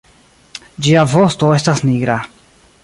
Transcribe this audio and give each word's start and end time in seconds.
Ĝia 0.87 1.03
vosto 1.13 1.53
estas 1.59 1.87
nigra. 1.91 2.19